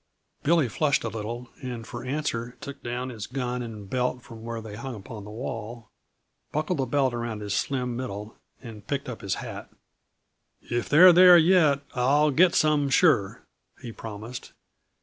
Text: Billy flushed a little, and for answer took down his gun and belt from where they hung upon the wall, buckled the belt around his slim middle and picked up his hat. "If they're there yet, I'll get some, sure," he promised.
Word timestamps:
Billy 0.41 0.67
flushed 0.67 1.03
a 1.03 1.09
little, 1.09 1.51
and 1.61 1.85
for 1.85 2.03
answer 2.03 2.57
took 2.59 2.81
down 2.81 3.09
his 3.09 3.27
gun 3.27 3.61
and 3.61 3.87
belt 3.87 4.23
from 4.23 4.41
where 4.43 4.59
they 4.59 4.75
hung 4.75 4.95
upon 4.95 5.23
the 5.25 5.29
wall, 5.29 5.91
buckled 6.51 6.79
the 6.79 6.87
belt 6.87 7.13
around 7.13 7.39
his 7.41 7.53
slim 7.53 7.95
middle 7.95 8.35
and 8.63 8.87
picked 8.87 9.07
up 9.07 9.21
his 9.21 9.35
hat. 9.35 9.69
"If 10.59 10.89
they're 10.89 11.13
there 11.13 11.37
yet, 11.37 11.81
I'll 11.93 12.31
get 12.31 12.55
some, 12.55 12.89
sure," 12.89 13.43
he 13.79 13.91
promised. 13.91 14.53